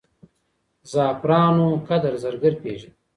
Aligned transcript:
زعفرانو 0.91 1.67
قدر 1.89 2.13
زرګر 2.23 2.53
پېژني. 2.61 2.93